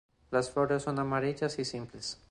[0.31, 2.19] Las flores son amarillas y simples.